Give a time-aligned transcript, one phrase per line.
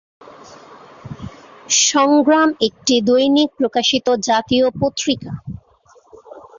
[1.85, 5.31] সংগ্রাম একটি দৈনিক প্রকাশিত জাতীয় পত্রিকা।